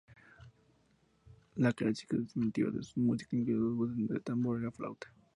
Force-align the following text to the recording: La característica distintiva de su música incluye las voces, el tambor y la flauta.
La 1.57 1.73
característica 1.73 2.17
distintiva 2.17 2.71
de 2.71 2.81
su 2.81 2.99
música 2.99 3.35
incluye 3.35 3.59
las 3.61 3.75
voces, 3.77 4.09
el 4.09 4.23
tambor 4.23 4.59
y 4.59 4.63
la 4.63 4.71
flauta. 4.71 5.13